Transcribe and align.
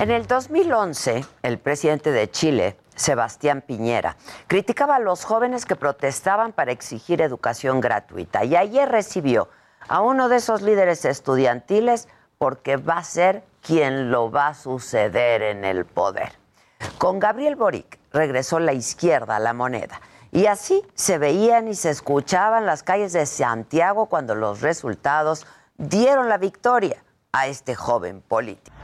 En 0.00 0.10
el 0.10 0.26
2011, 0.26 1.26
el 1.42 1.58
presidente 1.58 2.10
de 2.10 2.30
Chile, 2.30 2.78
Sebastián 2.96 3.60
Piñera, 3.60 4.16
criticaba 4.46 4.96
a 4.96 4.98
los 4.98 5.26
jóvenes 5.26 5.66
que 5.66 5.76
protestaban 5.76 6.54
para 6.54 6.72
exigir 6.72 7.20
educación 7.20 7.82
gratuita 7.82 8.42
y 8.46 8.56
ayer 8.56 8.88
recibió 8.88 9.50
a 9.88 10.00
uno 10.00 10.30
de 10.30 10.36
esos 10.36 10.62
líderes 10.62 11.04
estudiantiles 11.04 12.08
porque 12.38 12.78
va 12.78 12.96
a 12.96 13.04
ser 13.04 13.44
quien 13.60 14.10
lo 14.10 14.30
va 14.30 14.46
a 14.46 14.54
suceder 14.54 15.42
en 15.42 15.66
el 15.66 15.84
poder. 15.84 16.32
Con 16.96 17.18
Gabriel 17.18 17.56
Boric 17.56 17.98
regresó 18.10 18.58
la 18.58 18.72
izquierda 18.72 19.36
a 19.36 19.38
la 19.38 19.52
moneda 19.52 20.00
y 20.32 20.46
así 20.46 20.82
se 20.94 21.18
veían 21.18 21.68
y 21.68 21.74
se 21.74 21.90
escuchaban 21.90 22.64
las 22.64 22.82
calles 22.82 23.12
de 23.12 23.26
Santiago 23.26 24.06
cuando 24.06 24.34
los 24.34 24.62
resultados 24.62 25.46
dieron 25.76 26.30
la 26.30 26.38
victoria 26.38 27.04
a 27.32 27.48
este 27.48 27.74
joven 27.74 28.22
político. 28.22 28.74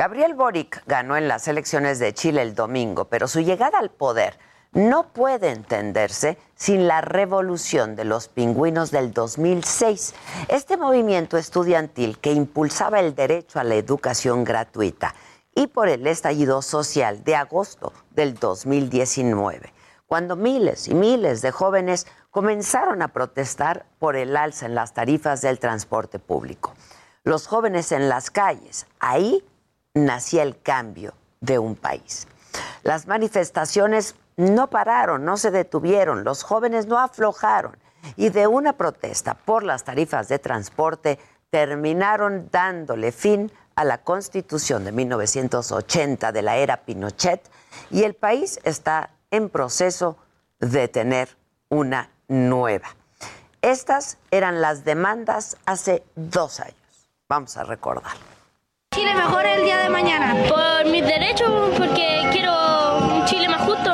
Gabriel 0.00 0.32
Boric 0.32 0.82
ganó 0.86 1.18
en 1.18 1.28
las 1.28 1.46
elecciones 1.46 1.98
de 1.98 2.14
Chile 2.14 2.40
el 2.40 2.54
domingo, 2.54 3.04
pero 3.10 3.28
su 3.28 3.40
llegada 3.40 3.78
al 3.78 3.90
poder 3.90 4.38
no 4.72 5.12
puede 5.12 5.50
entenderse 5.50 6.38
sin 6.54 6.88
la 6.88 7.02
revolución 7.02 7.96
de 7.96 8.06
los 8.06 8.28
pingüinos 8.28 8.90
del 8.90 9.12
2006. 9.12 10.14
Este 10.48 10.78
movimiento 10.78 11.36
estudiantil 11.36 12.16
que 12.16 12.32
impulsaba 12.32 12.98
el 12.98 13.14
derecho 13.14 13.60
a 13.60 13.64
la 13.64 13.74
educación 13.74 14.42
gratuita 14.42 15.14
y 15.54 15.66
por 15.66 15.90
el 15.90 16.06
estallido 16.06 16.62
social 16.62 17.22
de 17.22 17.36
agosto 17.36 17.92
del 18.12 18.36
2019, 18.36 19.70
cuando 20.06 20.34
miles 20.34 20.88
y 20.88 20.94
miles 20.94 21.42
de 21.42 21.50
jóvenes 21.50 22.06
comenzaron 22.30 23.02
a 23.02 23.08
protestar 23.08 23.84
por 23.98 24.16
el 24.16 24.34
alza 24.34 24.64
en 24.64 24.74
las 24.74 24.94
tarifas 24.94 25.42
del 25.42 25.58
transporte 25.58 26.18
público. 26.18 26.72
Los 27.22 27.46
jóvenes 27.46 27.92
en 27.92 28.08
las 28.08 28.30
calles, 28.30 28.86
ahí 28.98 29.44
nacía 29.94 30.42
el 30.42 30.60
cambio 30.60 31.14
de 31.40 31.58
un 31.58 31.76
país. 31.76 32.26
Las 32.82 33.06
manifestaciones 33.06 34.14
no 34.36 34.70
pararon, 34.70 35.24
no 35.24 35.36
se 35.36 35.50
detuvieron, 35.50 36.24
los 36.24 36.42
jóvenes 36.42 36.86
no 36.86 36.98
aflojaron 36.98 37.76
y 38.16 38.30
de 38.30 38.46
una 38.46 38.74
protesta 38.74 39.34
por 39.34 39.62
las 39.62 39.84
tarifas 39.84 40.28
de 40.28 40.38
transporte 40.38 41.18
terminaron 41.50 42.48
dándole 42.50 43.12
fin 43.12 43.52
a 43.74 43.84
la 43.84 43.98
constitución 43.98 44.84
de 44.84 44.92
1980 44.92 46.32
de 46.32 46.42
la 46.42 46.56
era 46.56 46.78
Pinochet 46.78 47.50
y 47.90 48.04
el 48.04 48.14
país 48.14 48.60
está 48.64 49.10
en 49.30 49.48
proceso 49.48 50.16
de 50.58 50.88
tener 50.88 51.36
una 51.68 52.10
nueva. 52.28 52.88
Estas 53.62 54.18
eran 54.30 54.60
las 54.60 54.84
demandas 54.84 55.56
hace 55.66 56.02
dos 56.14 56.60
años. 56.60 56.76
Vamos 57.28 57.56
a 57.56 57.64
recordar. 57.64 58.16
Chile 59.10 59.22
mejor 59.22 59.44
el 59.44 59.64
día 59.64 59.78
de 59.78 59.88
mañana. 59.88 60.36
Por 60.48 60.84
mis 60.88 61.04
derechos, 61.04 61.50
porque 61.76 62.28
quiero 62.30 62.98
un 62.98 63.24
Chile 63.24 63.48
más 63.48 63.62
justo. 63.62 63.90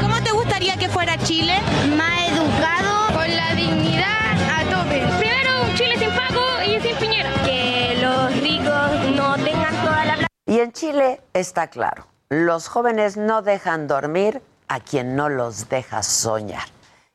¿Cómo 0.00 0.22
te 0.22 0.30
gustaría 0.30 0.76
que 0.76 0.88
fuera 0.88 1.18
Chile? 1.18 1.54
Más 1.96 2.30
educado. 2.30 3.12
Con 3.12 3.34
la 3.34 3.54
dignidad 3.56 4.36
a 4.48 4.62
tope. 4.70 5.04
Primero 5.18 5.64
un 5.64 5.74
Chile 5.74 5.98
sin 5.98 6.10
Paco 6.10 6.44
y 6.64 6.80
sin 6.80 6.94
Piñera. 6.96 7.32
Que 7.44 7.98
los 8.00 8.40
ricos 8.40 9.16
no 9.16 9.34
tengan 9.34 9.74
toda 9.84 10.04
la 10.04 10.14
plata. 10.14 10.28
Y 10.46 10.60
en 10.60 10.72
Chile 10.72 11.20
está 11.32 11.66
claro, 11.66 12.06
los 12.28 12.68
jóvenes 12.68 13.16
no 13.16 13.42
dejan 13.42 13.88
dormir 13.88 14.42
a 14.68 14.78
quien 14.78 15.16
no 15.16 15.28
los 15.28 15.68
deja 15.68 16.04
soñar. 16.04 16.68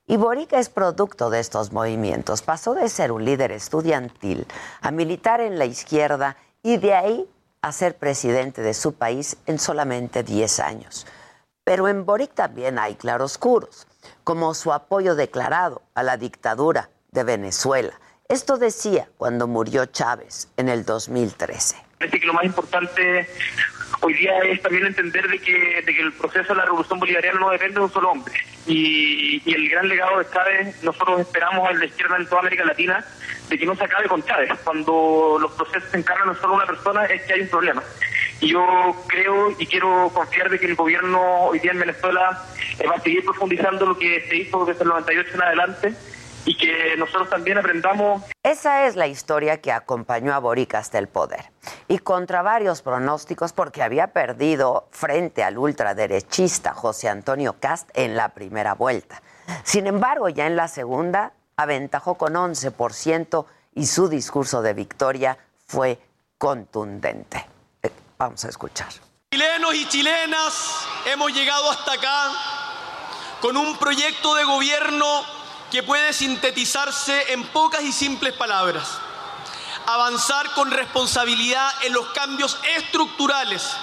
Y 0.05 0.17
Boric 0.17 0.51
es 0.51 0.67
producto 0.67 1.29
de 1.29 1.39
estos 1.39 1.71
movimientos. 1.71 2.41
Pasó 2.41 2.73
de 2.73 2.89
ser 2.89 3.13
un 3.13 3.23
líder 3.23 3.53
estudiantil 3.53 4.45
a 4.81 4.91
militar 4.91 5.39
en 5.39 5.57
la 5.57 5.63
izquierda 5.63 6.35
y 6.63 6.77
de 6.77 6.93
ahí 6.93 7.25
a 7.61 7.71
ser 7.71 7.95
presidente 7.95 8.61
de 8.61 8.73
su 8.73 8.93
país 8.93 9.37
en 9.45 9.59
solamente 9.59 10.23
10 10.23 10.59
años. 10.59 11.05
Pero 11.63 11.87
en 11.87 12.05
Boric 12.05 12.33
también 12.33 12.79
hay 12.79 12.95
claroscuros, 12.95 13.87
como 14.23 14.53
su 14.53 14.73
apoyo 14.73 15.15
declarado 15.15 15.83
a 15.93 16.03
la 16.03 16.17
dictadura 16.17 16.89
de 17.11 17.23
Venezuela. 17.23 17.99
Esto 18.27 18.57
decía 18.57 19.09
cuando 19.17 19.47
murió 19.47 19.85
Chávez 19.85 20.49
en 20.57 20.69
el 20.69 20.85
2013. 20.85 21.75
Parece 21.99 22.19
que 22.19 22.25
lo 22.25 22.33
más 22.33 22.45
importante 22.45 23.27
hoy 24.01 24.13
día 24.13 24.39
es 24.39 24.61
también 24.61 24.87
entender 24.87 25.27
de 25.27 25.39
que, 25.39 25.79
el 25.79 26.13
proceso 26.13 26.53
de 26.53 26.59
la 26.59 26.65
revolución 26.65 26.99
bolivariana 26.99 27.39
no 27.39 27.49
depende 27.51 27.75
de 27.75 27.81
un 27.81 27.91
solo 27.91 28.11
hombre. 28.11 28.33
Y, 28.65 29.41
y 29.45 29.53
el 29.53 29.69
gran 29.69 29.87
legado 29.87 30.17
de 30.19 30.25
Chávez, 30.31 30.83
nosotros 30.83 31.21
esperamos 31.21 31.69
en 31.69 31.79
la 31.79 31.85
izquierda 31.85 32.17
en 32.17 32.25
toda 32.25 32.39
América 32.41 32.65
Latina, 32.65 33.05
de 33.51 33.57
que 33.59 33.65
no 33.65 33.75
se 33.75 33.83
acabe 33.83 34.07
con 34.07 34.23
Chávez. 34.23 34.49
Cuando 34.63 35.37
los 35.39 35.51
procesos 35.51 35.89
se 35.91 35.97
encargan 35.97 36.27
no 36.27 36.35
solo 36.35 36.55
una 36.55 36.65
persona, 36.65 37.05
es 37.05 37.21
que 37.23 37.33
hay 37.33 37.41
un 37.41 37.49
problema. 37.49 37.83
Y 38.39 38.49
yo 38.49 38.95
creo 39.07 39.53
y 39.59 39.67
quiero 39.67 40.09
confiar 40.13 40.49
de 40.49 40.57
que 40.57 40.65
el 40.65 40.75
gobierno 40.75 41.21
hoy 41.41 41.59
día 41.59 41.71
en 41.71 41.79
Venezuela 41.79 42.43
eh, 42.79 42.87
va 42.87 42.95
a 42.95 43.01
seguir 43.01 43.23
profundizando 43.23 43.85
lo 43.85 43.97
que 43.97 44.25
se 44.27 44.37
hizo 44.37 44.65
desde 44.65 44.83
el 44.83 44.89
98 44.89 45.29
en 45.35 45.41
adelante 45.43 45.95
y 46.45 46.57
que 46.57 46.95
nosotros 46.97 47.29
también 47.29 47.57
aprendamos. 47.57 48.23
Esa 48.41 48.87
es 48.87 48.95
la 48.95 49.05
historia 49.05 49.61
que 49.61 49.71
acompañó 49.71 50.33
a 50.33 50.39
Boric 50.39 50.73
hasta 50.73 50.97
el 50.97 51.07
poder. 51.07 51.51
Y 51.89 51.99
contra 51.99 52.41
varios 52.41 52.81
pronósticos, 52.81 53.53
porque 53.53 53.83
había 53.83 54.07
perdido 54.07 54.87
frente 54.91 55.43
al 55.43 55.57
ultraderechista 55.57 56.73
José 56.73 57.09
Antonio 57.09 57.57
Cast 57.59 57.89
en 57.93 58.15
la 58.15 58.29
primera 58.29 58.73
vuelta. 58.73 59.21
Sin 59.63 59.85
embargo, 59.85 60.29
ya 60.29 60.47
en 60.47 60.55
la 60.55 60.69
segunda 60.69 61.33
aventajó 61.55 62.15
con 62.15 62.33
11% 62.33 63.45
y 63.75 63.85
su 63.85 64.09
discurso 64.09 64.61
de 64.61 64.73
victoria 64.73 65.37
fue 65.67 65.99
contundente. 66.37 67.47
Eh, 67.81 67.91
vamos 68.17 68.43
a 68.45 68.49
escuchar. 68.49 68.89
Chilenos 69.31 69.75
y 69.75 69.87
chilenas, 69.87 70.85
hemos 71.05 71.31
llegado 71.33 71.71
hasta 71.71 71.93
acá 71.93 72.31
con 73.39 73.55
un 73.55 73.77
proyecto 73.77 74.35
de 74.35 74.43
gobierno 74.43 75.05
que 75.71 75.83
puede 75.83 76.11
sintetizarse 76.11 77.31
en 77.31 77.47
pocas 77.47 77.81
y 77.81 77.93
simples 77.93 78.33
palabras. 78.33 78.99
Avanzar 79.87 80.51
con 80.51 80.69
responsabilidad 80.69 81.71
en 81.83 81.93
los 81.93 82.07
cambios 82.09 82.59
estructurales 82.77 83.75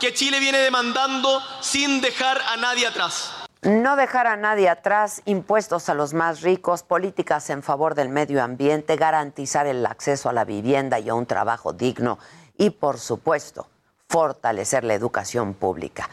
que 0.00 0.12
Chile 0.12 0.40
viene 0.40 0.58
demandando 0.58 1.42
sin 1.60 2.00
dejar 2.00 2.40
a 2.42 2.56
nadie 2.56 2.86
atrás. 2.86 3.30
No 3.66 3.96
dejar 3.96 4.28
a 4.28 4.36
nadie 4.36 4.68
atrás, 4.68 5.22
impuestos 5.24 5.88
a 5.88 5.94
los 5.94 6.14
más 6.14 6.42
ricos, 6.42 6.84
políticas 6.84 7.50
en 7.50 7.64
favor 7.64 7.96
del 7.96 8.08
medio 8.08 8.40
ambiente, 8.44 8.94
garantizar 8.94 9.66
el 9.66 9.84
acceso 9.84 10.28
a 10.28 10.32
la 10.32 10.44
vivienda 10.44 11.00
y 11.00 11.08
a 11.08 11.14
un 11.14 11.26
trabajo 11.26 11.72
digno 11.72 12.20
y, 12.56 12.70
por 12.70 13.00
supuesto, 13.00 13.66
fortalecer 14.08 14.84
la 14.84 14.94
educación 14.94 15.52
pública. 15.52 16.08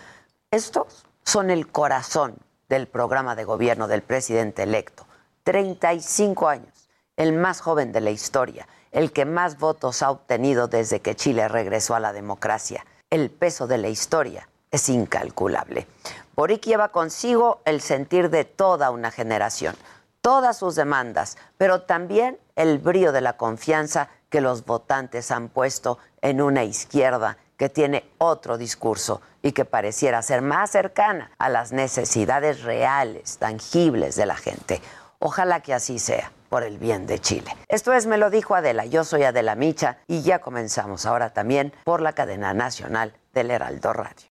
Estos 0.50 1.06
son 1.24 1.52
el 1.52 1.68
corazón 1.68 2.38
del 2.70 2.88
programa 2.88 3.36
de 3.36 3.44
gobierno 3.44 3.88
del 3.88 4.02
presidente 4.02 4.64
electo. 4.64 5.06
35 5.44 6.50
años, 6.50 6.90
el 7.18 7.34
más 7.34 7.62
joven 7.62 7.92
de 7.92 8.02
la 8.02 8.10
historia, 8.10 8.68
el 8.92 9.12
que 9.12 9.26
más 9.26 9.60
votos 9.60 10.02
ha 10.02 10.10
obtenido 10.10 10.68
desde 10.68 11.02
que 11.02 11.16
Chile 11.16 11.48
regresó 11.48 11.94
a 11.94 12.00
la 12.00 12.14
democracia. 12.14 12.84
El 13.12 13.30
peso 13.30 13.68
de 13.68 13.78
la 13.78 13.90
historia 13.90 14.50
es 14.74 14.90
incalculable. 14.90 15.88
Boric 16.36 16.66
lleva 16.66 16.90
consigo 16.90 17.62
el 17.64 17.80
sentir 17.80 18.32
de 18.32 18.44
toda 18.44 18.90
una 18.90 19.12
generación, 19.12 19.76
todas 20.22 20.58
sus 20.58 20.76
demandas, 20.76 21.38
pero 21.58 21.84
también 21.84 22.40
el 22.56 22.80
brío 22.80 23.12
de 23.12 23.22
la 23.22 23.38
confianza 23.38 24.10
que 24.30 24.42
los 24.42 24.66
votantes 24.66 25.30
han 25.30 25.48
puesto 25.50 26.00
en 26.22 26.42
una 26.42 26.64
izquierda 26.64 27.38
que 27.56 27.70
tiene 27.70 28.10
otro 28.18 28.58
discurso 28.58 29.22
y 29.44 29.52
que 29.52 29.64
pareciera 29.64 30.24
ser 30.24 30.42
más 30.42 30.72
cercana 30.72 31.30
a 31.38 31.50
las 31.50 31.72
necesidades 31.72 32.64
reales, 32.64 33.38
tangibles 33.38 34.16
de 34.16 34.26
la 34.26 34.36
gente. 34.36 34.82
Ojalá 35.20 35.60
que 35.60 35.76
así 35.76 36.00
sea, 36.00 36.32
por 36.50 36.64
el 36.64 36.80
bien 36.80 37.06
de 37.06 37.20
Chile. 37.20 37.56
Esto 37.68 37.94
es 37.94 38.08
Me 38.08 38.18
lo 38.18 38.32
dijo 38.32 38.56
Adela, 38.56 38.86
yo 38.86 39.04
soy 39.04 39.24
Adela 39.24 39.54
Micha 39.54 40.00
y 40.08 40.24
ya 40.24 40.40
comenzamos 40.40 41.06
ahora 41.06 41.30
también 41.30 41.74
por 41.84 42.02
la 42.02 42.14
cadena 42.14 42.56
nacional 42.56 43.14
del 43.34 43.52
Heraldo 43.52 43.94
Radio. 43.94 44.33